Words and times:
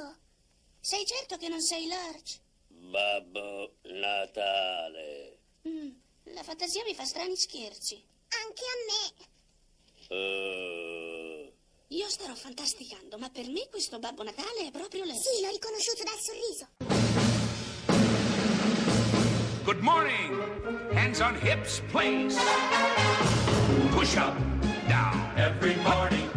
Pronto? 0.00 0.16
Sei 0.80 1.04
certo 1.04 1.36
che 1.36 1.48
non 1.48 1.60
sei 1.60 1.86
Lurch? 1.86 2.40
Babbo 2.68 3.74
Natale. 3.82 5.38
Mm, 5.68 5.90
la 6.32 6.42
fantasia 6.42 6.82
mi 6.84 6.94
fa 6.94 7.04
strani 7.04 7.36
scherzi. 7.36 8.02
Anche 8.46 8.64
a 8.64 8.76
me. 8.88 9.28
Uh, 10.16 11.52
Io 11.88 12.08
starò 12.08 12.34
fantasticando, 12.34 13.18
ma 13.18 13.28
per 13.28 13.46
me 13.48 13.68
questo 13.68 13.98
Babbo 13.98 14.22
Natale 14.22 14.66
è 14.66 14.70
proprio 14.70 15.04
Lurch. 15.04 15.20
Sì, 15.20 15.42
l'ho 15.42 15.50
riconosciuto 15.50 16.02
dal 16.02 16.18
sorriso. 16.18 16.68
Good 19.64 19.80
morning. 19.82 20.94
Hands 20.94 21.20
on 21.20 21.36
hips, 21.36 21.82
please. 21.90 22.34
Push 23.90 24.16
up, 24.16 24.34
down. 24.88 25.30
Every 25.36 25.76
morning, 25.82 26.29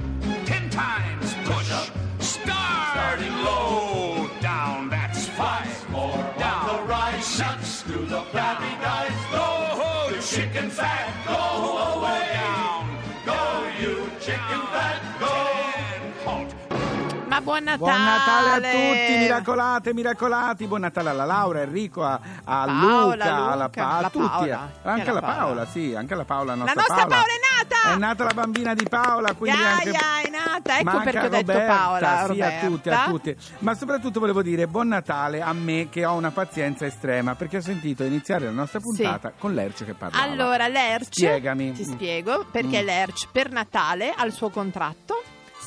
buon 17.43 17.63
Natale! 17.63 17.77
Buon 17.77 18.03
Natale 18.03 18.67
a 18.67 18.71
tutti, 18.71 19.17
miracolate, 19.19 19.93
miracolati. 19.93 20.65
Buon 20.67 20.81
Natale 20.81 21.09
alla 21.09 21.25
Laura, 21.25 21.61
Enrico, 21.61 22.03
a, 22.03 22.13
a 22.43 22.65
Paola, 22.65 23.13
Luca, 23.15 23.35
alla 23.35 23.63
Luca, 23.65 23.69
Pa- 23.83 23.97
a 23.97 24.09
tutti. 24.09 24.27
Paola. 24.27 24.71
Anche 24.83 25.09
alla 25.09 25.19
la 25.19 25.25
Paola, 25.27 25.43
Paola? 25.43 25.65
sì, 25.67 25.93
anche 25.95 26.13
alla 26.13 26.25
Paola. 26.25 26.55
La 26.55 26.63
nostra 26.63 26.81
nostra 26.81 27.05
Paola 27.05 27.25
è 27.25 27.57
nata! 27.57 27.93
È 27.93 27.97
nata 27.97 28.23
la 28.23 28.33
bambina 28.33 28.73
di 28.73 28.87
Paola, 28.87 29.33
quindi 29.33 29.59
Gaia 29.59 29.73
anche... 29.75 30.27
è 30.27 30.29
nata, 30.29 30.79
ecco 30.79 31.01
perché 31.03 31.19
ho 31.19 31.29
detto 31.29 31.51
Roberta, 31.51 31.75
Paola. 31.75 32.17
Sì, 32.21 32.27
Roberta. 32.27 32.65
a 32.65 32.67
tutti, 32.69 32.89
a 32.89 33.03
tutti. 33.05 33.37
Ma 33.59 33.73
soprattutto 33.75 34.19
volevo 34.19 34.41
dire 34.41 34.67
buon 34.67 34.87
Natale 34.87 35.41
a 35.41 35.53
me 35.53 35.89
che 35.89 36.05
ho 36.05 36.13
una 36.13 36.31
pazienza 36.31 36.85
estrema 36.85 37.35
perché 37.35 37.57
ho 37.57 37.61
sentito 37.61 38.03
iniziare 38.03 38.45
la 38.45 38.51
nostra 38.51 38.79
puntata 38.79 39.33
con 39.37 39.53
Lercio 39.53 39.85
che 39.85 39.93
parlava. 39.93 40.23
Allora, 40.23 40.67
l'Erch, 40.67 41.07
Spiegami. 41.15 41.71
ti 41.73 41.83
spiego, 41.83 42.45
perché 42.51 42.81
Mm. 42.81 42.85
l'Erch 42.85 43.27
per 43.31 43.51
Natale 43.51 44.13
ha 44.15 44.25
il 44.25 44.31
suo 44.33 44.49
contratto 44.49 45.22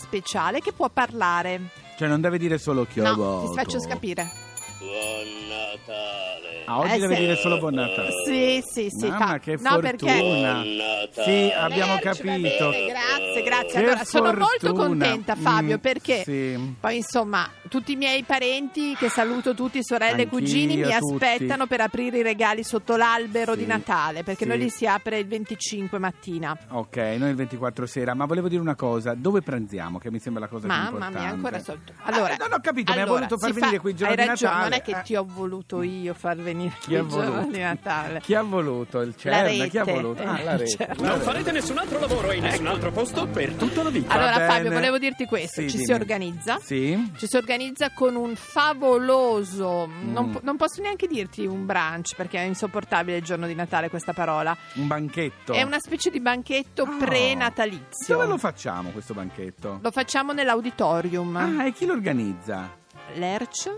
speciale 0.06 0.60
che 0.60 0.72
può 0.72 0.88
parlare. 0.88 1.60
Cioè 1.98 2.08
non 2.08 2.20
deve 2.20 2.38
dire 2.38 2.58
solo 2.58 2.86
chi 2.86 3.00
ho 3.00 3.14
No, 3.14 3.46
ti 3.48 3.54
faccio 3.54 3.78
capire. 3.86 4.30
buon 4.78 5.48
Natale. 5.48 6.64
Ah, 6.66 6.78
oggi 6.80 6.94
Eh, 6.94 6.98
deve 6.98 7.14
sì. 7.14 7.20
dire 7.20 7.36
solo 7.36 7.58
buon 7.58 7.74
Natale. 7.74 8.10
Sì, 8.26 8.60
sì, 8.64 8.88
sì. 8.90 9.06
Mamma, 9.08 9.26
fa- 9.26 9.38
che 9.38 9.52
no, 9.52 9.56
fortuna. 9.70 9.80
perché 9.80 10.18
Buon 10.18 10.40
Natale. 10.40 11.10
Sì, 11.24 11.52
abbiamo 11.56 11.92
va 11.94 11.98
capito. 12.00 12.24
bene, 12.70 12.86
grazie, 12.86 13.42
grazie. 13.42 13.68
Che 13.70 13.78
Allora, 13.78 14.04
sono 14.04 14.24
molto 14.32 14.46
fortuna. 14.60 14.84
contenta, 14.86 15.34
Fabio, 15.36 15.76
Mm, 15.76 15.80
perché 15.80 16.22
sì. 16.24 16.74
poi 16.80 16.96
insomma, 16.96 17.48
tutti 17.68 17.92
i 17.92 17.96
miei 17.96 18.22
parenti, 18.24 18.94
che 18.96 19.08
saluto 19.08 19.54
tutti, 19.54 19.82
sorelle 19.82 20.22
e 20.22 20.26
cugini, 20.28 20.76
mi 20.76 20.82
tutti. 20.82 20.92
aspettano 20.94 21.66
per 21.66 21.80
aprire 21.80 22.18
i 22.18 22.22
regali 22.22 22.62
sotto 22.64 22.96
l'albero 22.96 23.52
Sì, 23.52 23.58
di 23.60 23.66
Natale, 23.66 24.22
perché 24.22 24.44
sì. 24.44 24.48
noi 24.48 24.58
li 24.58 24.68
si 24.70 24.86
apre 24.86 25.18
il 25.18 25.26
25 25.26 25.98
mattina. 25.98 26.56
Ok, 26.70 26.96
noi 27.18 27.30
il 27.30 27.36
24 27.36 27.86
sera, 27.86 28.14
ma 28.14 28.24
volevo 28.26 28.48
dire 28.48 28.60
una 28.60 28.74
cosa, 28.74 29.14
dove 29.14 29.42
pranziamo? 29.42 29.98
Che 29.98 30.10
mi 30.10 30.18
sembra 30.18 30.42
la 30.44 30.48
cosa 30.48 30.66
più 30.66 30.74
Mamma 30.74 30.86
importante. 30.88 31.18
mia, 31.18 31.28
ancora 31.28 31.58
sotto. 31.60 31.92
Allora, 32.02 32.34
Eh, 32.34 32.36
non 32.38 32.52
ho 32.52 32.60
capito, 32.60 32.92
mi 32.92 32.98
ha 32.98 33.02
allora, 33.02 33.18
voluto 33.26 33.38
far 33.38 33.48
si 33.52 33.54
venire 33.60 33.74
fa- 33.76 33.80
qui 33.82 33.90
il 33.90 33.96
giorno 33.96 34.14
Hai 34.14 34.20
di 34.20 34.26
ragione, 34.26 34.52
Natale. 34.54 34.68
non 34.70 34.78
è 34.78 34.82
che 34.82 34.98
Eh. 34.98 35.02
ti 35.02 35.16
ho 35.16 35.26
voluto 35.28 35.82
io 35.82 36.14
far 36.14 36.36
venire 36.36 36.72
Chi 36.80 36.94
il 36.94 37.06
giorno 37.08 37.46
di 37.50 37.58
Natale. 37.58 38.20
Chi 38.20 38.34
ha 38.34 38.42
voluto? 38.42 39.00
Il 39.00 39.14
CERN? 39.16 39.68
Chi 39.68 39.78
ha 39.78 39.84
voluto? 39.84 40.22
Ah, 40.22 40.42
la 40.42 40.56
rete. 40.56 40.68
Certo. 40.70 41.02
Non 41.02 41.12
rete. 41.14 41.24
farete 41.24 41.52
nessun 41.52 41.78
altro 41.78 41.98
lavoro 41.98 42.32
in 42.32 42.42
nessun 42.42 42.66
altro 42.66 42.90
posto 42.92 43.26
per 43.26 43.52
tutta 43.54 43.82
la 43.82 43.90
vita. 43.90 44.12
Allora, 44.12 44.46
Fabio, 44.46 44.70
volevo 44.70 44.98
dirti 44.98 45.24
questo: 45.26 45.60
Sì, 45.62 45.70
ci 45.70 45.78
si 45.78 45.84
dimmi. 45.84 45.98
organizza. 45.98 46.58
Sì? 46.62 47.12
Ci 47.16 47.26
si 47.26 47.36
organizza 47.36 47.54
con 47.94 48.14
un 48.16 48.34
favoloso, 48.36 49.86
Mm. 49.88 50.12
non, 50.12 50.38
non 50.42 50.56
posso 50.56 50.80
neanche 50.82 51.06
dirti 51.06 51.46
un 51.46 51.64
brunch 51.66 52.14
perché 52.16 52.38
è 52.38 52.42
insopportabile 52.42 53.16
il 53.18 53.22
giorno 53.24 53.46
di 53.46 53.54
Natale 53.54 53.88
questa 53.88 54.12
parola. 54.12 54.56
Un 54.74 54.86
banchetto. 54.86 55.52
È 55.52 55.62
una 55.62 55.78
specie 55.78 56.10
di 56.10 56.20
banchetto 56.20 56.82
Oh. 56.82 56.96
pre-natalizio. 56.98 58.14
Dove 58.16 58.26
lo 58.26 58.38
facciamo 58.38 58.90
questo 58.90 59.14
banchetto? 59.14 59.78
Lo 59.82 59.90
facciamo 59.90 60.32
nell'auditorium. 60.32 61.36
Ah, 61.36 61.66
e 61.66 61.72
chi 61.72 61.86
lo 61.86 61.92
organizza? 61.94 62.70
L'Erch. 63.14 63.70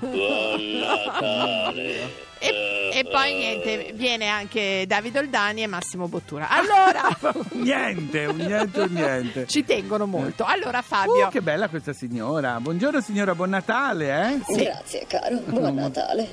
Buon 0.00 0.78
Natale. 0.80 2.28
E, 2.42 2.79
e 2.92 3.04
poi 3.04 3.34
niente, 3.34 3.92
viene 3.94 4.26
anche 4.28 4.84
Davide 4.86 5.18
Oldani 5.20 5.62
e 5.62 5.66
Massimo 5.66 6.08
Bottura. 6.08 6.48
Allora, 6.60 7.08
niente, 7.52 8.26
un 8.26 8.36
niente, 8.36 8.80
un 8.80 8.92
niente. 8.92 9.46
ci 9.46 9.64
tengono 9.64 10.06
molto. 10.06 10.44
Allora, 10.44 10.82
Fabio, 10.82 11.26
Uh, 11.26 11.30
che 11.30 11.40
bella 11.40 11.68
questa 11.68 11.92
signora. 11.92 12.58
Buongiorno 12.60 13.00
signora, 13.00 13.34
buon 13.34 13.50
Natale, 13.50 14.40
eh? 14.46 14.54
Grazie 14.56 15.04
caro, 15.06 15.38
buon 15.46 15.74
Natale. 15.76 16.30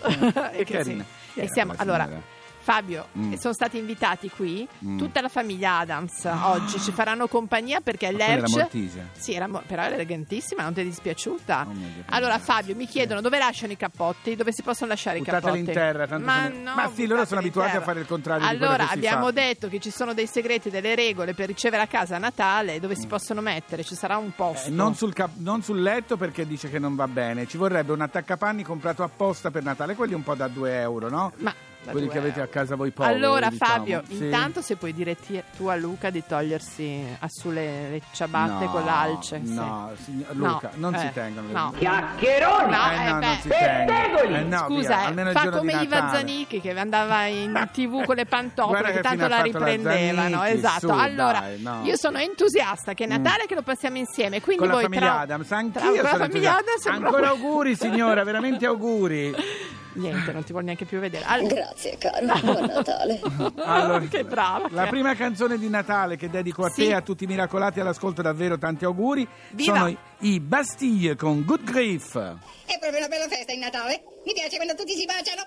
Che 0.56 0.66
carina. 0.66 1.06
sì. 1.34 1.40
E 1.40 1.48
siamo, 1.52 1.74
allora, 1.78 2.04
signora? 2.06 2.36
Fabio, 2.68 3.08
Mm. 3.18 3.34
sono 3.36 3.54
stati 3.54 3.78
invitati 3.78 4.30
qui 4.30 4.68
Mm. 4.86 4.98
tutta 4.98 5.22
la 5.22 5.30
famiglia 5.30 5.78
Adams 5.80 6.26
oggi. 6.26 6.78
Ci 6.82 6.92
faranno 6.92 7.28
compagnia 7.30 7.80
perché 7.80 8.12
Ma 8.12 8.18
era 8.26 8.36
l'Erch. 8.42 8.50
Mortisia. 8.58 9.08
Sì, 9.18 9.32
era 9.34 9.48
però 9.48 9.84
era 9.84 9.96
elegantissima, 9.96 10.64
non 10.64 10.74
ti 10.74 10.82
è 10.82 10.84
dispiaciuta? 10.84 11.66
Oh 11.70 11.74
allora. 12.08 12.38
Fabio, 12.40 12.76
mi 12.76 12.86
chiedono 12.86 13.22
dove 13.22 13.38
lasciano 13.38 13.72
i 13.72 13.78
cappotti? 13.78 14.36
Dove 14.36 14.52
si 14.52 14.64
possono 14.64 14.90
lasciare 14.90 15.20
Buttateli 15.20 15.56
i 15.56 15.60
in 15.60 15.66
cappotti? 15.66 15.86
terra, 15.86 16.08
tanto 16.08 16.26
Ma, 16.26 16.44
sono- 16.50 16.62
no, 16.64 16.76
Ma 16.76 16.92
sì, 16.94 17.08
loro 17.08 17.24
sono 17.26 17.40
in 17.40 17.46
abituati 17.46 17.70
a 17.70 17.74
terra. 17.74 17.86
fare 17.86 18.00
il 18.02 18.06
contrario 18.06 18.42
di 18.50 18.58
quello 18.58 18.66
Allora, 18.74 18.90
abbiamo 18.90 19.26
fa. 19.28 19.32
detto 19.32 19.70
che 19.70 19.80
ci 19.80 19.90
sono 19.90 20.14
dei 20.14 20.28
segreti, 20.28 20.70
delle 20.70 20.94
regole 20.94 21.34
per 21.34 21.48
ricevere 21.48 21.84
a 21.84 21.88
casa 21.88 22.18
a 22.18 22.20
Natale 22.20 22.82
dove 22.82 22.96
si 22.98 23.08
possono 23.08 23.40
mettere, 23.40 23.84
ci 23.86 23.96
sarà 23.96 24.18
un 24.18 24.34
posto. 24.36 24.70
Mm. 24.70 24.74
Eh, 24.74 24.76
non, 24.76 24.94
sul 24.94 25.14
cap- 25.14 25.38
non 25.38 25.64
sul 25.64 25.82
letto 25.82 26.18
perché 26.18 26.46
dice 26.46 26.70
che 26.70 26.80
non 26.80 26.96
va 26.96 27.08
bene. 27.08 27.48
Ci 27.48 27.56
vorrebbe 27.56 27.94
un 27.94 28.02
attaccapanni 28.02 28.64
comprato 28.64 29.04
apposta 29.04 29.52
per 29.52 29.64
Natale, 29.64 29.96
quelli 29.96 30.14
un 30.14 30.24
po' 30.24 30.36
da 30.36 30.50
2 30.50 30.80
euro, 30.82 31.10
no? 31.10 31.32
Ma 31.38 31.54
quelli 31.92 32.08
che 32.08 32.18
avete 32.18 32.42
a 32.42 32.48
casa 32.48 32.76
voi 32.76 32.92
poveri. 32.92 33.16
Allora 33.16 33.50
diciamo. 33.50 33.72
Fabio, 33.74 34.04
Sì. 34.08 34.24
intanto 34.26 34.62
se 34.62 34.76
puoi 34.76 34.94
dire 34.94 35.16
ti- 35.16 35.42
tu 35.56 35.66
a 35.68 35.76
Luca 35.76 36.10
di 36.10 36.24
togliersi 36.26 37.04
a 37.20 37.28
su 37.30 37.50
le, 37.52 38.02
ciabatte 38.12 38.66
No, 38.66 38.72
con 38.72 38.84
l'alce. 38.86 39.42
sì. 39.44 39.54
No, 39.54 39.92
signor- 40.04 40.34
Luca, 40.36 40.70
No, 40.76 40.90
non 40.90 41.00
si 41.00 41.06
eh, 41.06 41.12
tengono 41.14 41.48
le 41.48 41.54
no. 41.54 41.74
Chiacchieroni! 41.78 42.72
No, 42.72 42.92
eh, 42.92 42.96
eh, 42.96 43.12
no, 43.12 43.20
beh, 43.20 43.26
non 43.26 43.38
si 43.42 43.48
tengono. 43.50 44.36
Eh, 44.38 44.42
no, 44.44 44.58
Scusa, 44.68 45.10
via, 45.12 45.28
eh, 45.30 45.32
fa 45.32 45.50
come 45.50 45.72
Ivan 45.74 45.88
Natale. 45.88 46.18
Zanicchi 46.18 46.62
che 46.62 46.80
andava 46.80 47.26
in 47.26 47.70
tv 47.72 48.04
con 48.06 48.16
le 48.16 48.26
pantofole 48.26 48.92
che 48.92 49.02
tanto 49.02 49.28
la 49.28 49.38
la 49.38 49.42
riprendevano. 49.42 50.38
Zanicchi, 50.40 50.58
esatto. 50.58 50.80
su, 50.80 50.90
allora, 50.90 51.40
dai, 51.40 51.62
no. 51.62 51.82
io 51.84 51.96
sono 51.98 52.18
entusiasta 52.20 52.94
che 52.94 53.04
è 53.04 53.08
Natale 53.08 53.46
che 53.48 53.56
lo 53.56 53.62
passiamo 53.62 53.98
insieme. 53.98 54.42
Quindi 54.42 54.64
Con 54.64 54.68
la 54.68 54.74
voi 54.76 54.84
famiglia 54.84 55.06
tra, 55.12 55.20
Adams, 55.20 55.48
tra- 55.48 55.58
anch'io 55.58 56.02
la 56.02 56.10
sono 56.10 56.24
famiglia. 56.24 56.52
Adams 56.58 56.86
Ancora 56.88 57.28
auguri 57.30 57.76
signora, 57.76 58.24
veramente 58.24 58.66
auguri. 58.66 59.36
Niente, 59.98 60.32
non 60.32 60.44
ti 60.44 60.52
vuole 60.52 60.66
neanche 60.66 60.86
più 60.86 61.00
vedere. 61.00 61.26
Al- 61.26 61.46
Grazie 61.48 61.98
caro, 61.98 62.26
buon 62.26 62.66
Natale. 62.70 63.20
Allora, 63.64 64.00
che 64.02 64.24
brava. 64.24 64.68
La 64.72 64.88
prima 64.88 65.16
canzone 65.16 65.58
di 65.58 65.70
Natale 65.70 66.16
che 66.18 66.30
dedico 66.30 66.64
a 66.66 66.70
Sì. 66.70 66.84
te 66.84 66.88
e 66.90 66.94
a 66.94 67.02
tutti 67.02 67.24
i 67.24 67.28
miracolati 67.28 67.80
all'ascolto, 67.80 68.22
davvero 68.22 68.58
tanti 68.58 68.86
auguri. 68.86 69.28
Viva! 69.52 69.74
Sono 69.76 69.88
i- 69.90 69.98
i 70.20 70.40
Bastille 70.40 71.16
con 71.16 71.44
Good 71.46 71.64
Grief. 71.64 72.16
È 72.16 72.78
proprio 72.80 73.00
una 73.00 73.08
bella 73.08 73.28
festa 73.28 73.52
in 73.54 73.60
Natale. 73.60 74.04
Mi 74.26 74.34
piace 74.34 74.56
quando 74.58 74.76
tutti 74.76 74.94
si 74.94 75.06
baciano. 75.06 75.46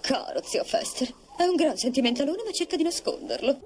Caro 0.00 0.40
zio 0.42 0.64
Fester, 0.64 1.08
è 1.36 1.42
un 1.44 1.54
gran 1.54 1.76
sentimentalone 1.76 2.42
ma 2.44 2.50
cerca 2.52 2.76
di 2.76 2.82
nasconderlo. 2.82 3.58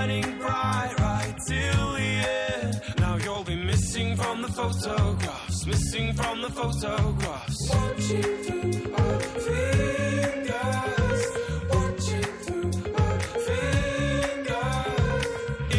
Burning 0.00 0.38
bright 0.38 0.94
right 0.98 1.34
till 1.46 1.92
the 1.92 2.00
end. 2.00 2.80
Now 3.00 3.16
you'll 3.16 3.44
be 3.44 3.54
missing 3.54 4.16
from 4.16 4.40
the 4.40 4.48
photographs, 4.48 5.66
missing 5.66 6.14
from 6.14 6.40
the 6.40 6.48
photographs. 6.48 7.58
Watching 7.68 8.22
through 8.44 8.94
our 8.94 9.20
fingers, 9.44 11.22
watching 11.68 12.30
through 12.44 12.94
our 12.96 13.18
fingers. 13.48 15.26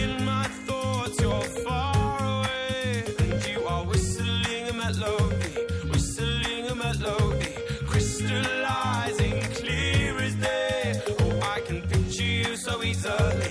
In 0.03 0.23
my 0.23 0.45
thoughts, 0.67 1.19
you're 1.19 1.49
far 1.65 2.17
away, 2.21 3.03
and 3.17 3.43
you 3.47 3.65
are 3.65 3.85
whistling 3.85 4.67
a 4.69 4.73
melody, 4.73 5.51
whistling 5.89 6.67
a 6.67 6.75
melody, 6.75 7.55
crystallizing 7.87 9.41
clear 9.59 10.15
as 10.19 10.35
day. 10.35 11.01
Oh, 11.09 11.39
I 11.55 11.61
can 11.61 11.81
picture 11.81 12.23
you 12.23 12.55
so 12.55 12.83
easily, 12.83 13.50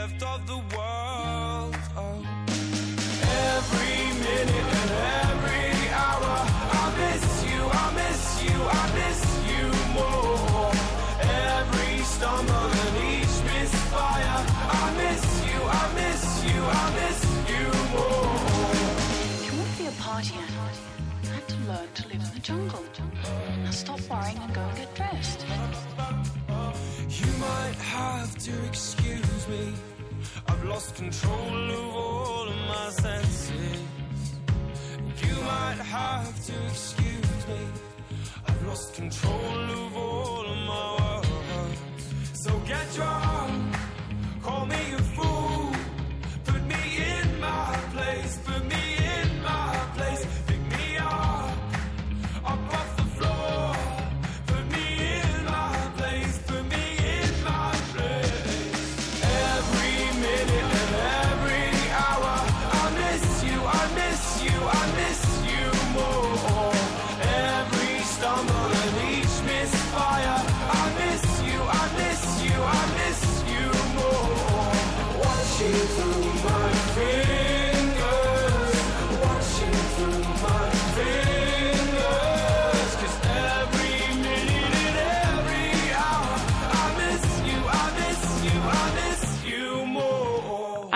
Left 0.00 0.22
of 0.22 0.46
the 0.46 0.60
world? 0.74 1.76
Oh. 1.94 2.24
Every 3.52 4.00
minute 4.26 4.68
and 4.80 4.92
every 5.20 5.72
hour, 6.04 6.36
I 6.82 6.86
miss 7.02 7.24
you, 7.48 7.60
I 7.82 7.86
miss 8.00 8.22
you, 8.46 8.56
I 8.80 8.84
miss 9.00 9.20
you 9.50 9.64
more. 9.98 10.72
Every 11.52 11.94
stumble 12.14 12.70
and 12.84 12.96
each 13.12 13.36
misfire, 13.50 14.38
I 14.82 14.86
miss 15.02 15.24
you, 15.48 15.58
I 15.80 15.84
miss 16.00 16.22
you, 16.48 16.58
I 16.82 16.86
miss 17.00 17.18
you 17.52 17.66
more. 17.94 18.40
You 19.44 19.50
won't 19.58 19.74
be 19.80 19.86
a 19.92 19.96
party 20.06 20.34
animal. 20.44 20.70
I 21.24 21.34
had 21.36 21.46
to 21.52 21.58
learn 21.70 21.88
to 21.98 22.02
live 22.08 22.22
in 22.26 22.30
the 22.36 22.42
jungle. 22.48 22.84
Now 23.64 23.70
stop 23.70 24.00
worrying 24.08 24.38
and 24.44 24.54
go 24.54 24.62
and 24.62 24.76
get 24.78 24.94
dressed. 24.94 25.44
You 27.20 27.30
might 27.38 27.78
have 27.98 28.30
to 28.46 28.52
excuse 28.64 29.48
me. 29.48 29.74
I've 30.60 30.68
lost 30.68 30.94
control 30.94 31.70
of 31.70 31.96
all 31.96 32.48
of 32.48 32.56
my 32.68 32.90
senses. 32.90 33.80
You 35.24 35.34
might 35.42 35.78
have 35.78 36.44
to 36.44 36.52
excuse 36.68 37.48
me. 37.48 37.60
I've 38.46 38.66
lost 38.66 38.94
control 38.94 39.70
of 39.70 39.96
all 39.96 40.44
of 40.44 40.58
my 40.58 40.96
words. 41.00 42.44
So 42.44 42.52
get 42.66 42.92
drunk, 42.92 43.19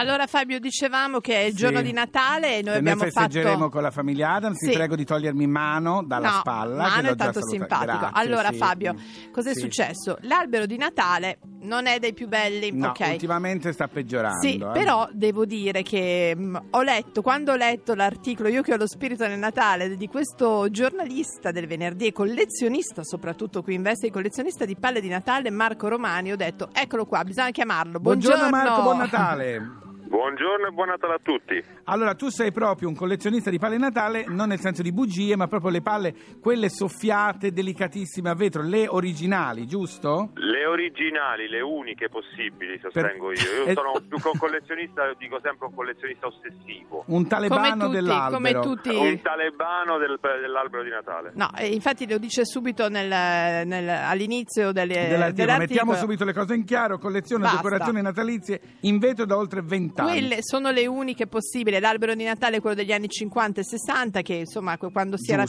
Allora 0.04 0.26
Fabio 0.26 0.58
dicevamo 0.60 1.18
che 1.20 1.34
è 1.34 1.44
il 1.44 1.54
giorno 1.54 1.78
Sì. 1.78 1.84
di 1.84 1.92
Natale 1.92 2.58
e 2.58 2.62
noi 2.62 2.74
E 2.74 2.78
abbiamo 2.78 3.02
festeggeremo 3.04 3.56
fatto 3.56 3.70
con 3.70 3.82
la 3.82 3.90
famiglia 3.90 4.32
Adams. 4.34 4.58
Ti 4.58 4.66
Sì. 4.66 4.72
prego 4.72 4.96
di 4.96 5.04
togliermi 5.06 5.46
mano 5.46 6.02
dalla 6.04 6.28
no, 6.28 6.34
spalla. 6.40 6.84
che 6.84 6.90
Mano 6.90 7.02
l'ho 7.02 7.08
è 7.08 7.16
già 7.16 7.24
tanto 7.24 7.40
salutata. 7.40 7.74
simpatico. 7.78 7.98
Grazie, 8.10 8.20
allora 8.22 8.48
sì. 8.50 8.56
Fabio, 8.56 8.94
cos'è 9.32 9.54
Sì. 9.54 9.60
successo? 9.60 10.18
L'albero 10.20 10.66
di 10.66 10.76
Natale 10.76 11.38
non 11.62 11.86
è 11.86 11.98
dei 11.98 12.12
più 12.12 12.28
belli, 12.28 12.70
No, 12.72 12.88
ok? 12.88 13.06
ultimamente 13.12 13.72
sta 13.72 13.88
peggiorando. 13.88 14.40
Sì, 14.40 14.56
eh. 14.58 14.70
però 14.74 15.08
devo 15.10 15.46
dire 15.46 15.80
che 15.82 16.34
mh, 16.36 16.62
ho 16.72 16.82
letto, 16.82 17.22
quando 17.22 17.52
ho 17.52 17.56
letto 17.56 17.94
l'articolo, 17.94 18.48
io 18.50 18.60
che 18.60 18.74
ho 18.74 18.76
lo 18.76 18.86
spirito 18.86 19.26
nel 19.26 19.38
Natale, 19.38 19.96
di 19.96 20.06
questo 20.06 20.68
giornalista 20.70 21.50
del 21.50 21.66
venerdì 21.66 22.08
e 22.08 22.12
collezionista, 22.12 23.02
soprattutto 23.04 23.62
qui 23.62 23.72
in 23.74 23.80
veste 23.82 24.08
di 24.08 24.12
collezionista 24.12 24.66
di 24.66 24.76
palle 24.76 25.00
di 25.00 25.08
Natale, 25.08 25.48
Marco 25.48 25.88
Romani, 25.88 26.30
ho 26.30 26.36
detto, 26.36 26.68
eccolo 26.74 27.06
qua, 27.06 27.24
bisogna 27.24 27.50
chiamarlo. 27.52 27.98
Buongiorno, 28.00 28.48
Buongiorno, 28.50 28.66
Marco, 28.68 28.82
buon 28.82 28.98
Natale. 28.98 29.68
Buongiorno 30.06 30.66
e 30.68 30.70
buon 30.70 30.88
Natale 30.88 31.14
a 31.14 31.18
tutti. 31.22 31.62
Allora, 31.84 32.14
tu 32.14 32.28
sei 32.28 32.52
proprio 32.52 32.88
un 32.88 32.94
collezionista 32.94 33.50
di 33.50 33.58
palle 33.58 33.78
Natale, 33.78 34.24
non 34.28 34.48
nel 34.48 34.60
senso 34.60 34.82
di 34.82 34.92
bugie, 34.92 35.34
ma 35.36 35.48
proprio 35.48 35.70
le 35.70 35.80
palle, 35.80 36.14
quelle 36.40 36.68
soffiate, 36.68 37.52
delicatissime 37.52 38.28
a 38.30 38.34
vetro, 38.34 38.62
le 38.62 38.86
originali, 38.86 39.66
giusto? 39.66 40.30
Le 40.34 40.66
originali, 40.66 41.48
le 41.48 41.60
uniche 41.62 42.08
possibili, 42.08 42.78
sostengo 42.80 43.28
Per- 43.28 43.38
io. 43.42 43.64
Io 43.64 43.64
Eh. 43.70 43.74
sono 43.74 43.92
più 44.06 44.18
un 44.22 44.38
collezionista, 44.38 45.10
dico 45.18 45.40
sempre 45.42 45.66
un 45.68 45.74
collezionista 45.74 46.26
ossessivo. 46.26 47.04
Un 47.06 47.26
talebano 47.26 47.84
tutti, 47.86 47.92
dell'albero. 47.94 48.36
come 48.36 48.60
tutti. 48.60 48.94
Un 48.94 49.20
talebano 49.22 49.98
del- 49.98 50.18
dell'albero 50.40 50.82
di 50.82 50.90
Natale. 50.90 51.32
No, 51.34 51.48
e 51.56 51.68
infatti 51.68 52.06
lo 52.08 52.18
dice 52.18 52.44
subito 52.44 52.88
nel- 52.88 53.66
nel- 53.66 53.88
all'inizio 53.88 54.70
delle, 54.72 54.94
Dell'articolo. 54.94 55.32
dell'articolo. 55.32 55.58
Mettiamo 55.58 55.94
subito 55.94 56.24
le 56.24 56.32
cose 56.34 56.54
in 56.54 56.64
chiaro, 56.64 56.98
collezione 56.98 57.44
Basta. 57.44 57.56
decorazioni 57.62 58.02
natalizie 58.02 58.60
in 58.82 58.98
vetro 58.98 59.24
da 59.24 59.36
oltre 59.36 59.62
20 59.62 59.92
anni. 60.02 60.10
Quelle 60.18 60.36
sono 60.42 60.70
le 60.70 60.86
uniche 60.86 61.26
possibili. 61.26 61.78
L'albero 61.80 62.14
di 62.14 62.24
Natale 62.24 62.56
è 62.56 62.60
quello 62.60 62.76
degli 62.76 62.92
anni 62.92 63.08
50 63.08 63.60
e 63.60 63.64
60, 63.64 64.22
che 64.22 64.34
insomma 64.34 64.76
quando 64.78 65.16
si 65.16 65.32
Giusto, 65.32 65.32
era 65.32 65.44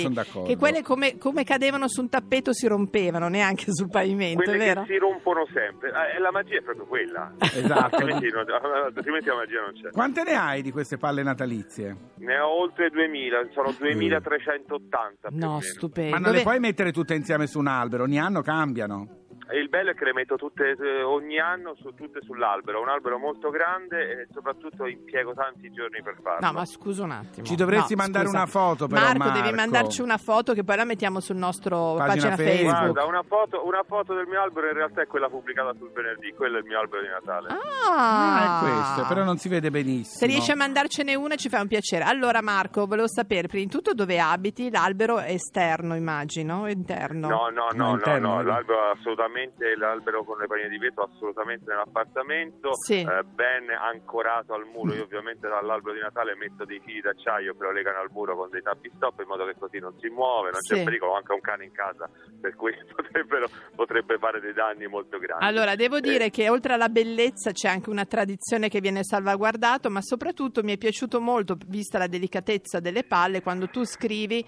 piccoli, 0.00 0.44
che 0.46 0.56
quelle 0.56 0.82
come, 0.82 1.18
come 1.18 1.44
cadevano 1.44 1.88
su 1.88 2.00
un 2.00 2.08
tappeto 2.08 2.52
si 2.52 2.66
rompevano, 2.66 3.28
neanche 3.28 3.66
sul 3.72 3.88
pavimento, 3.88 4.42
Quelle 4.42 4.56
è 4.56 4.66
vero? 4.66 4.82
che 4.82 4.92
si 4.92 4.98
rompono 4.98 5.46
sempre. 5.52 5.90
Eh, 5.90 6.18
la 6.20 6.30
magia 6.30 6.58
è 6.58 6.62
proprio 6.62 6.86
quella. 6.86 7.32
Esatto. 7.38 7.96
altrimenti, 7.96 8.28
non- 8.30 8.46
altrimenti 8.84 9.28
la 9.28 9.34
magia 9.34 9.60
non 9.60 9.72
c'è. 9.80 9.90
Quante 9.90 10.22
ne 10.24 10.34
hai 10.34 10.62
di 10.62 10.70
queste 10.70 10.96
palle 10.96 11.22
natalizie? 11.22 11.96
Ne 12.18 12.38
ho 12.38 12.60
oltre 12.60 12.90
2000, 12.90 13.48
sono 13.52 13.72
2380 13.78 15.28
più 15.28 15.36
o 15.36 15.40
No, 15.40 15.60
stupendo. 15.60 16.10
Ma 16.10 16.16
non 16.16 16.24
Dove- 16.24 16.36
le 16.38 16.42
puoi 16.42 16.58
mettere 16.58 16.92
tutte 16.92 17.14
insieme 17.14 17.46
su 17.46 17.58
un 17.58 17.66
albero, 17.66 18.04
ogni 18.04 18.18
anno 18.18 18.42
cambiano. 18.42 19.18
Il 19.52 19.68
bello 19.68 19.90
è 19.90 19.94
che 19.94 20.04
le 20.04 20.12
metto 20.12 20.36
tutte 20.36 20.76
eh, 20.78 21.02
ogni 21.02 21.38
anno 21.38 21.74
su, 21.80 21.92
tutte 21.94 22.20
sull'albero. 22.22 22.78
È 22.78 22.82
un 22.82 22.88
albero 22.88 23.18
molto 23.18 23.50
grande 23.50 23.98
e 24.22 24.28
soprattutto 24.32 24.86
impiego 24.86 25.34
tanti 25.34 25.70
giorni 25.72 26.02
per 26.02 26.16
farlo. 26.22 26.46
No, 26.46 26.52
ma 26.52 26.64
scusa 26.64 27.04
un 27.04 27.10
attimo. 27.12 27.46
Ci 27.46 27.54
dovresti 27.56 27.94
No, 27.94 28.02
mandare 28.02 28.26
scusa. 28.26 28.36
una 28.38 28.46
foto, 28.46 28.86
però, 28.86 29.00
Marco, 29.00 29.18
Marco. 29.18 29.40
devi 29.42 29.52
mandarci 29.54 30.02
una 30.02 30.16
foto 30.18 30.52
che 30.52 30.62
poi 30.64 30.76
la 30.76 30.84
mettiamo 30.84 31.20
sul 31.20 31.36
nostro 31.36 31.94
Pagina 31.96 32.06
pagina, 32.06 32.36
Facebook. 32.36 32.56
Facebook. 32.70 32.92
Guarda, 32.92 33.04
una 33.08 33.22
foto, 33.22 33.66
una 33.66 33.82
foto 33.86 34.14
del 34.14 34.26
mio 34.26 34.40
albero 34.42 34.66
in 34.68 34.74
realtà 34.74 35.02
è 35.02 35.06
quella 35.06 35.28
pubblicata 35.28 35.72
sul 35.78 35.90
venerdì, 35.92 36.32
quello 36.34 36.56
è 36.56 36.60
il 36.60 36.66
mio 36.66 36.78
albero 36.78 37.02
di 37.02 37.08
Natale. 37.08 37.48
Ah, 37.48 37.58
Ah, 37.92 38.60
è 38.60 38.70
questo, 38.70 39.08
però 39.12 39.24
non 39.24 39.36
si 39.38 39.48
vede 39.48 39.70
benissimo. 39.70 40.16
Se 40.18 40.26
riesci 40.26 40.50
a 40.50 40.56
mandarcene 40.56 41.14
una 41.14 41.34
ci 41.36 41.48
fa 41.48 41.60
un 41.60 41.66
piacere. 41.68 42.04
Allora 42.04 42.40
Marco, 42.42 42.86
volevo 42.86 43.08
sapere 43.08 43.48
prima 43.48 43.64
di 43.64 43.70
tutto 43.70 43.94
dove 43.94 44.20
abiti, 44.20 44.70
l'albero 44.70 45.18
è 45.18 45.32
esterno 45.32 45.94
immagino, 45.96 46.60
o 46.62 46.68
interno? 46.68 47.28
No, 47.28 47.48
no, 47.48 47.68
No, 47.70 47.76
no, 47.76 47.84
no, 47.88 47.94
interno, 47.94 48.28
no, 48.30 48.36
vedi. 48.38 48.48
l'albero 48.48 48.90
assolutamente, 48.90 49.38
l'albero 49.76 50.24
con 50.24 50.38
le 50.38 50.46
pagne 50.46 50.68
di 50.68 50.78
vetro 50.78 51.08
assolutamente 51.12 51.64
nell'appartamento, 51.70 52.74
Sì. 52.74 53.00
eh, 53.00 53.22
ben 53.24 53.70
ancorato 53.70 54.54
al 54.54 54.66
muro. 54.66 54.94
Io 54.94 55.04
ovviamente 55.04 55.48
dall'albero 55.48 55.94
di 55.94 56.00
Natale 56.00 56.34
metto 56.36 56.64
dei 56.64 56.80
fili 56.84 57.00
d'acciaio 57.00 57.54
che 57.56 57.62
lo 57.62 57.72
legano 57.72 57.98
al 58.00 58.08
muro 58.10 58.36
con 58.36 58.50
dei 58.50 58.62
tappi 58.62 58.90
stop 58.96 59.20
in 59.20 59.26
modo 59.28 59.44
che 59.46 59.54
così 59.58 59.78
non 59.78 59.94
si 60.00 60.08
muove, 60.08 60.50
non 60.50 60.60
Sì. 60.60 60.74
c'è 60.74 60.84
pericolo, 60.84 61.12
ho 61.12 61.16
anche 61.16 61.32
un 61.32 61.40
cane 61.40 61.64
in 61.64 61.72
casa, 61.72 62.08
per 62.40 62.54
cui 62.56 62.72
potrebbero- 62.94 63.48
potrebbe 63.74 64.18
fare 64.18 64.40
dei 64.40 64.52
danni 64.52 64.86
molto 64.86 65.18
grandi. 65.18 65.44
Allora, 65.44 65.74
devo 65.74 65.96
Eh, 65.96 66.00
dire 66.00 66.30
che 66.30 66.48
oltre 66.48 66.74
alla 66.74 66.88
bellezza 66.88 67.52
c'è 67.52 67.68
anche 67.68 67.90
una 67.90 68.04
tradizione 68.04 68.68
che 68.68 68.80
viene 68.80 69.04
salvaguardata, 69.04 69.88
ma 69.88 70.00
soprattutto 70.02 70.62
mi 70.62 70.72
è 70.72 70.78
piaciuto 70.78 71.20
molto, 71.20 71.56
vista 71.66 71.98
la 71.98 72.06
delicatezza 72.06 72.80
delle 72.80 73.04
palle, 73.04 73.42
quando 73.42 73.68
tu 73.68 73.84
scrivi 73.84 74.44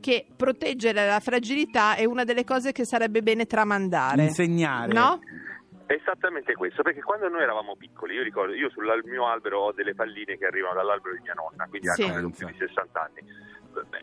che 0.00 0.26
proteggere 0.36 1.06
la 1.06 1.20
fragilità 1.20 1.94
è 1.96 2.04
una 2.04 2.24
delle 2.24 2.44
cose 2.44 2.72
che 2.72 2.84
sarebbe 2.84 3.22
bene 3.22 3.46
tramandare. 3.46 4.22
Insegnare. 4.42 4.92
No? 4.92 5.20
Esattamente 5.86 6.54
questo, 6.54 6.82
perché 6.82 7.00
quando 7.00 7.28
noi 7.28 7.42
eravamo 7.42 7.76
piccoli, 7.76 8.14
io 8.14 8.22
ricordo, 8.22 8.52
io 8.54 8.68
sul 8.70 8.86
mio 9.04 9.26
albero 9.28 9.60
ho 9.60 9.72
delle 9.72 9.94
palline 9.94 10.36
che 10.36 10.46
arrivano 10.46 10.74
dall'albero 10.74 11.14
di 11.14 11.20
mia 11.22 11.34
nonna, 11.34 11.66
quindi 11.68 11.88
Sì. 11.88 12.02
hanno 12.02 12.30
più 12.30 12.46
di 12.46 12.56
60 12.58 13.00
anni. 13.02 13.22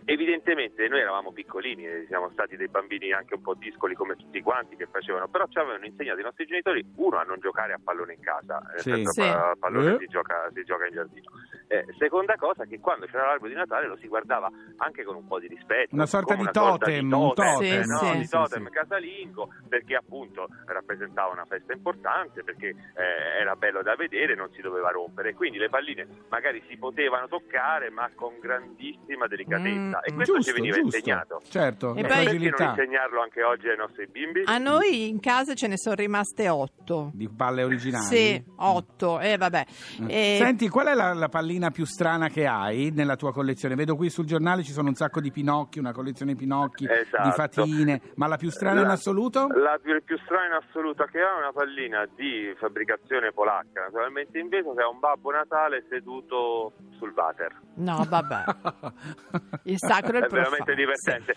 Evidentemente 0.06 0.88
noi 0.88 1.00
eravamo 1.00 1.32
piccolini, 1.32 1.86
e 1.86 2.06
siamo 2.08 2.30
stati 2.32 2.56
dei 2.56 2.68
bambini 2.68 3.12
anche 3.12 3.36
un 3.36 3.42
po' 3.42 3.54
discoli 3.56 3.96
come 3.96 4.16
tutti 4.16 4.42
quanti 4.42 4.76
che 4.76 4.88
facevano, 4.88 5.28
però 5.28 5.46
ci 5.48 5.58
avevano 5.58 5.86
insegnato 5.86 6.20
i 6.20 6.24
nostri 6.24 6.46
genitori, 6.46 6.86
uno, 6.98 7.18
a 7.18 7.24
non 7.24 7.40
giocare 7.40 7.74
a 7.74 7.80
pallone 7.84 8.14
in 8.14 8.20
casa, 8.22 8.62
nel 8.72 8.80
Sì. 8.82 9.06
Sì. 9.06 9.22
a 9.22 9.56
pallone 9.60 9.94
Eh. 9.96 9.98
si, 10.00 10.08
gioca, 10.08 10.50
si 10.54 10.64
gioca 10.64 10.86
in 10.86 10.94
giardino. 10.94 11.30
Eh, 11.68 11.86
seconda 11.98 12.36
cosa, 12.36 12.66
che 12.66 12.80
quando 12.80 13.06
c'era 13.08 13.26
l'albero 13.26 13.50
di 13.50 13.56
Natale 13.56 13.88
lo 13.88 13.98
si 13.98 14.08
guardava 14.08 14.50
anche 14.78 15.04
con 15.04 15.16
un 15.16 15.26
po' 15.28 15.40
di 15.40 15.48
rispetto. 15.48 15.96
Una 15.96 16.06
sorta 16.06 16.36
di 16.36 16.42
una 16.42 16.52
totem, 16.52 17.12
un 17.12 17.34
totem, 17.34 17.82
Sì, 17.82 17.90
no? 17.90 17.98
sì. 17.98 18.18
di 18.20 18.28
totem 18.28 18.70
casalingo 18.70 19.50
perché 19.68 19.96
appunto 19.96 20.48
rappresentava 20.66 21.32
una 21.32 21.46
festa 21.46 21.74
importante 21.74 22.44
perché 22.44 22.68
eh, 22.70 23.40
era 23.40 23.56
bello 23.56 23.82
da 23.82 23.96
vedere 23.96 24.36
non 24.36 24.52
si 24.52 24.62
doveva 24.62 24.90
rompere 24.90 25.34
quindi 25.34 25.58
le 25.58 25.70
palline 25.70 26.08
magari 26.30 26.64
si 26.68 26.78
potevano 26.78 27.28
toccare 27.28 27.90
ma 27.90 28.10
con 28.14 28.40
grandissima 28.40 29.28
delicatezza 29.28 29.63
delicatezza 29.64 30.00
e 30.02 30.14
questo 30.14 30.34
Giusto, 30.36 30.52
ci 30.52 30.58
veniva 30.58 30.78
giusto. 30.78 30.98
insegnato. 30.98 31.42
Certo, 31.50 31.90
E 31.96 32.02
poi- 32.02 32.24
Perché 32.26 32.50
non 32.58 32.70
insegnarlo 32.70 33.22
anche 33.22 33.44
oggi 33.44 33.68
ai 33.70 33.78
nostri 33.78 34.08
bimbi? 34.08 34.44
A 34.46 34.58
noi 34.58 35.08
in 35.10 35.20
casa 35.20 35.54
ce 35.54 35.68
ne 35.68 35.78
sono 35.78 35.96
rimaste 35.96 36.50
otto. 36.50 37.12
di 37.14 37.30
palle 37.30 37.64
originali. 37.64 38.06
Sì, 38.06 38.44
otto. 38.58 39.20
E 39.20 39.38
vabbè. 39.38 39.66
E- 40.08 40.38
Senti, 40.40 40.68
qual 40.70 40.88
è 40.88 40.94
la, 40.94 41.14
la 41.14 41.30
pallina 41.30 41.72
più 41.72 41.86
strana 41.86 42.30
che 42.30 42.46
hai 42.46 42.92
nella 42.94 43.16
tua 43.16 43.32
collezione? 43.34 43.76
Vedo 43.76 43.96
qui 43.96 44.10
sul 44.10 44.26
giornale 44.26 44.64
ci 44.64 44.72
sono 44.72 44.90
un 44.90 44.96
sacco 44.96 45.20
di 45.22 45.32
pinocchi, 45.32 45.80
una 45.80 45.92
collezione 45.94 46.36
Pinocchi, 46.36 46.86
Esatto. 46.90 47.24
di 47.24 47.32
fatine, 47.32 48.02
ma 48.16 48.28
la 48.28 48.38
più 48.38 48.50
strana 48.50 48.82
in 48.82 48.88
La- 48.88 48.94
assoluto? 48.94 49.48
La 49.48 49.80
più, 49.82 50.02
più 50.04 50.18
strana 50.26 50.46
in 50.58 50.64
assoluto 50.68 51.06
che 51.06 51.22
ho 51.24 51.36
è 51.36 51.38
una 51.38 51.52
pallina 51.54 52.08
di 52.16 52.54
fabbricazione 52.58 53.32
polacca, 53.32 53.82
naturalmente 53.84 54.40
inveso, 54.40 54.74
che 54.74 54.82
è 54.82 54.86
un 54.86 55.00
Babbo 55.00 55.32
Natale 55.32 55.86
seduto 55.90 56.74
sul 56.98 57.14
water. 57.16 57.56
No, 57.76 58.06
vabbè. 58.08 58.44
Il 59.64 59.78
sacro 59.78 60.16
e 60.16 60.20
il 60.20 60.26
è 60.26 60.28
veramente 60.30 60.74
divertente. 60.76 61.36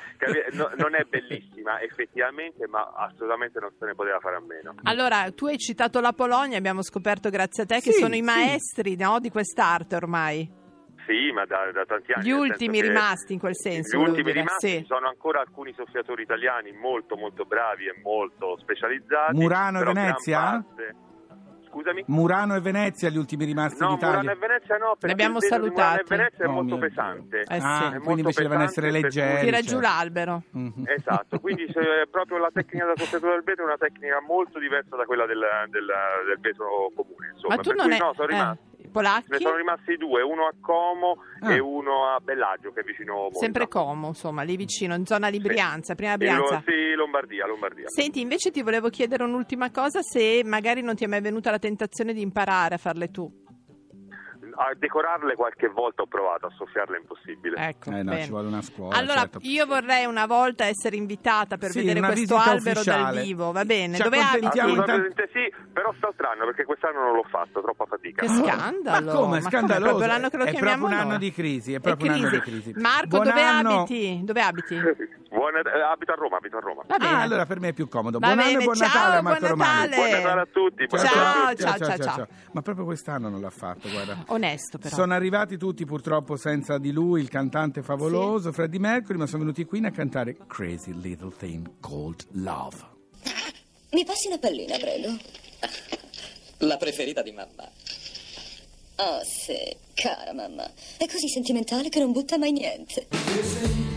No- 0.52 0.70
non 0.76 0.94
è 0.94 1.04
bellissima 1.04 1.80
effettivamente, 1.80 2.66
ma 2.66 2.92
assolutamente 2.96 3.60
non 3.60 3.70
se 3.78 3.84
ne 3.86 3.94
poteva 3.94 4.18
fare 4.20 4.36
a 4.36 4.40
meno. 4.40 4.74
Allora, 4.84 5.30
tu 5.32 5.46
hai 5.46 5.58
citato 5.58 6.00
la 6.00 6.12
Polonia, 6.12 6.56
abbiamo 6.58 6.82
scoperto 6.82 7.28
grazie 7.30 7.64
a 7.64 7.66
te 7.66 7.76
che 7.80 7.92
Sì, 7.92 8.00
sono 8.00 8.14
i 8.14 8.18
sì. 8.18 8.22
maestri 8.24 8.96
no, 8.96 9.18
di 9.20 9.30
quest'arte 9.30 9.96
ormai. 9.96 10.64
Sì, 11.06 11.30
ma 11.32 11.44
da, 11.46 11.70
da 11.72 11.84
tanti 11.84 12.12
anni. 12.12 12.24
Gli 12.26 12.30
ultimi 12.32 12.80
che- 12.80 12.88
rimasti 12.88 13.32
in 13.34 13.38
quel 13.38 13.54
senso. 13.56 13.96
Gli 13.96 14.00
ultimi 14.00 14.24
dire, 14.32 14.40
rimasti 14.40 14.68
sì. 14.68 14.78
ci 14.78 14.86
sono 14.86 15.06
ancora 15.06 15.40
alcuni 15.40 15.72
soffiatori 15.74 16.22
italiani 16.22 16.72
molto 16.72 17.14
molto 17.16 17.44
bravi 17.44 17.86
e 17.86 18.00
molto 18.02 18.56
specializzati. 18.58 19.36
Murano 19.38 19.80
e 19.82 19.84
Venezia? 19.84 20.40
parte- 20.40 20.94
Scusami? 21.76 22.04
Murano 22.06 22.54
e 22.56 22.60
Venezia, 22.60 23.08
gli 23.10 23.18
ultimi 23.18 23.44
rimasti 23.44 23.80
No, 23.82 23.90
d'Italia. 23.94 24.20
Murano 24.20 24.30
e 24.30 24.46
Venezia 24.46 24.76
no, 24.78 24.96
perché 24.98 25.06
Li 25.06 25.12
abbiamo 25.12 25.40
salutati. 25.40 25.74
Murano 25.76 26.00
e 26.00 26.16
Venezia 26.16 26.44
è 26.44 26.48
Oh, 26.48 26.52
molto 26.52 26.76
mio 26.76 26.88
pesante. 26.88 27.40
Eh 27.40 27.44
sì. 27.44 27.66
Ah, 27.66 27.76
È 27.76 27.80
quindi 27.80 27.98
molto 28.04 28.20
invece 28.20 28.42
devono 28.42 28.62
essere 28.62 28.90
leggeri. 28.90 29.40
Tira 29.44 29.56
certo. 29.58 29.70
giù 29.72 29.80
l'albero. 29.80 30.42
Mhm. 30.52 30.82
Esatto, 30.86 31.38
quindi 31.40 31.66
se 31.72 32.06
proprio 32.10 32.38
la 32.38 32.50
tecnica 32.52 32.86
da 32.86 32.92
soffiatore 32.96 33.32
del 33.34 33.42
vetro 33.44 33.64
è 33.64 33.66
una 33.66 33.76
tecnica 33.76 34.20
molto 34.26 34.58
diversa 34.58 34.96
da 34.96 35.04
quella 35.04 35.26
del, 35.26 35.44
del, 35.68 35.86
del 36.26 36.38
vetro 36.40 36.90
comune. 36.94 37.28
Insomma. 37.34 37.56
Ma 37.56 37.62
tu 37.62 37.68
per 37.70 37.76
non 37.78 37.86
cui 37.86 37.96
è... 37.96 37.98
no, 38.00 38.12
sono 38.14 38.28
eh, 38.28 38.32
rimasti. 38.32 38.60
i 38.75 38.75
polacchi? 38.96 39.30
Ne 39.30 39.38
sono 39.40 39.56
rimasti 39.56 39.96
due, 39.96 40.22
uno 40.22 40.46
a 40.46 40.52
Como 40.60 41.18
Ah. 41.40 41.52
e 41.54 41.58
uno 41.58 42.06
a 42.14 42.18
Bellagio, 42.20 42.72
che 42.72 42.80
è 42.80 42.82
vicino 42.82 43.14
Monza. 43.14 43.38
Sempre 43.40 43.68
Como, 43.68 44.08
insomma, 44.08 44.42
lì 44.42 44.56
vicino, 44.56 44.94
in 44.94 45.04
zona 45.04 45.28
di 45.30 45.38
Brianza, 45.38 45.94
prima 45.94 46.12
Lo- 46.12 46.16
Brianza. 46.18 46.62
sì, 46.66 46.94
Lombardia, 46.94 47.46
Lombardia. 47.46 47.88
Senti, 47.88 48.20
invece 48.20 48.50
ti 48.50 48.62
volevo 48.62 48.88
chiedere 48.88 49.22
un'ultima 49.24 49.70
cosa, 49.70 50.00
se 50.02 50.40
magari 50.44 50.80
non 50.80 50.94
ti 50.94 51.04
è 51.04 51.06
mai 51.06 51.20
venuta 51.20 51.50
la 51.50 51.58
tentazione 51.58 52.12
di 52.14 52.22
imparare 52.22 52.76
a 52.76 52.78
farle 52.78 53.10
tu. 53.10 53.30
A 54.58 54.72
decorarle 54.76 55.34
qualche 55.34 55.68
volta 55.68 56.02
ho 56.02 56.06
provato, 56.06 56.46
a 56.46 56.50
soffiarle 56.56 56.96
è 56.96 57.00
impossibile. 57.00 57.56
Ecco, 57.68 57.90
Eh 57.90 58.02
no, 58.02 58.10
bene. 58.10 58.22
ci 58.24 58.30
vuole 58.30 58.46
una 58.48 58.62
scuola. 58.62 58.96
Allora, 58.96 59.20
certo. 59.20 59.38
io 59.42 59.66
vorrei 59.66 60.06
una 60.06 60.26
volta 60.26 60.64
essere 60.64 60.96
invitata 60.96 61.58
per 61.58 61.70
Sì, 61.70 61.80
vedere 61.84 62.00
questo 62.00 62.36
albero 62.36 62.60
dal 62.82 63.00
ufficiale. 63.00 63.22
vivo, 63.22 63.52
va 63.52 63.64
bene? 63.64 63.96
Ci 63.96 64.02
Dove 64.02 64.18
abiti? 64.18 64.44
intanto- 64.44 64.60
Assolutamente 64.66 65.28
sì, 65.32 65.52
però 65.72 65.88
quest'altro 65.90 66.28
anno, 66.30 66.44
perché 66.46 66.64
quest'anno 66.64 67.02
non 67.02 67.12
l'ho 67.14 67.26
fatto, 67.28 67.60
troppa 67.60 67.84
fatica. 67.86 68.22
Che 68.22 68.28
scandalo! 68.28 69.12
Ma 69.12 69.18
come, 69.18 69.40
scandaloso? 69.42 69.84
È 69.84 69.88
proprio 69.90 70.06
l'anno 70.06 70.28
che 70.30 70.36
lo 70.38 70.44
è 70.44 70.50
chiamiamo 70.50 70.76
proprio 70.76 70.86
un 70.98 71.02
noi. 71.04 71.10
anno 71.10 71.18
di 71.18 71.32
crisi, 71.32 71.72
è 71.72 71.76
È 71.76 71.80
proprio 71.80 72.06
un 72.10 72.12
anno 72.16 72.28
di 72.30 72.40
crisi. 72.40 72.62
crisi. 72.72 72.80
Marco, 72.80 73.06
Buon 73.08 73.24
dove 73.24 73.42
anno. 73.42 73.80
abiti? 73.80 74.20
Dove 74.24 74.40
abiti? 74.40 74.76
Buona- 75.36 75.60
eh, 75.60 75.80
abito 75.82 76.12
a 76.12 76.14
Roma, 76.14 76.36
abito 76.38 76.56
a 76.56 76.60
Roma. 76.60 76.82
Va 76.86 76.96
bene. 76.96 77.14
Ah, 77.14 77.20
allora 77.20 77.44
per 77.44 77.60
me 77.60 77.68
è 77.68 77.72
più 77.74 77.88
comodo. 77.88 78.18
Va 78.18 78.26
buon 78.28 78.38
anno 78.38 78.48
bene, 78.50 78.60
e 78.62 78.64
buon 78.64 78.76
ciao, 78.76 78.86
Natale 78.86 79.16
a 79.16 79.22
Marco 79.22 79.46
buon. 79.46 79.58
Natale. 79.58 79.96
Buon 79.96 80.10
Natale 80.10 80.40
a 80.40 80.46
tutti. 80.50 80.88
Ciao, 80.88 81.00
tutti. 81.50 81.62
ciao, 81.62 81.78
ciao, 81.78 81.96
ciao. 81.98 82.26
Ma 82.52 82.62
proprio 82.62 82.84
quest'anno 82.86 83.28
non 83.28 83.40
l'ha 83.42 83.50
fatto, 83.50 83.88
guarda. 83.90 84.16
Onesto 84.28 84.45
però. 84.78 84.94
Sono 84.94 85.14
arrivati 85.14 85.56
tutti 85.56 85.84
purtroppo 85.84 86.36
senza 86.36 86.78
di 86.78 86.92
lui, 86.92 87.20
il 87.20 87.28
cantante 87.28 87.82
favoloso 87.82 88.52
Freddie 88.52 88.80
Mercury, 88.80 89.18
ma 89.18 89.26
sono 89.26 89.40
venuti 89.40 89.64
qui 89.64 89.84
a 89.84 89.90
cantare 89.90 90.36
Crazy 90.46 90.92
Little 91.00 91.32
Thing 91.36 91.80
Called 91.80 92.26
Love. 92.32 92.76
Mi 93.90 94.04
passi 94.04 94.26
una 94.26 94.38
pallina, 94.38 94.76
prego? 94.78 95.16
La 96.58 96.76
preferita 96.76 97.22
di 97.22 97.32
mamma. 97.32 97.70
Oh, 98.98 99.20
sì, 99.24 99.76
cara 99.94 100.32
mamma. 100.32 100.70
È 100.96 101.06
così 101.06 101.28
sentimentale 101.28 101.88
che 101.88 101.98
non 101.98 102.12
butta 102.12 102.38
mai 102.38 102.52
niente. 102.52 103.95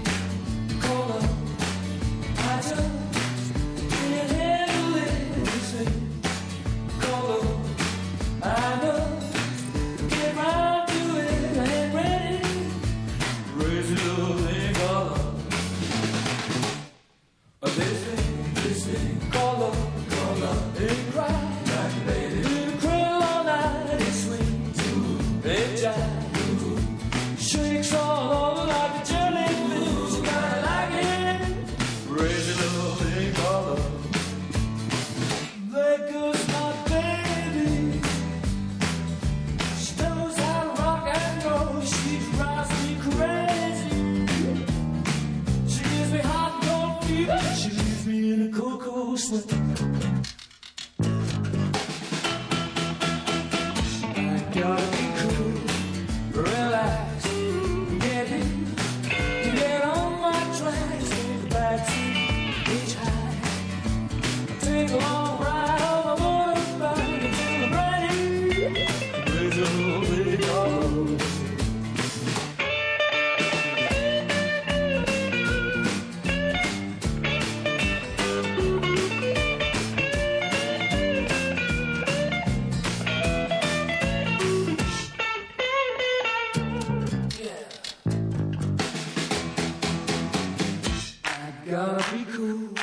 Gotta 91.70 92.16
be 92.16 92.26
cool, 92.32 92.74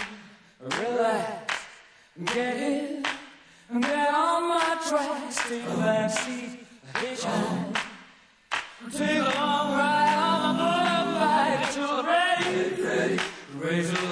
relax, 0.62 1.54
get 2.26 2.56
in, 2.56 3.02
get 3.80 4.14
on 4.14 4.48
my 4.48 4.78
tracks, 4.88 5.48
take 5.48 5.64
a 5.64 5.76
back 5.78 6.08
seat, 6.08 6.64
hitchhike, 6.94 7.76
take 8.92 9.18
a 9.18 9.38
long 9.40 9.72
ride 9.76 10.14
on 10.14 10.56
my 10.56 10.62
motorbike 10.62 11.76
I'm 11.78 12.06
ready, 12.06 12.82
ready, 12.82 13.18
raise 13.58 13.90
a 13.90 14.06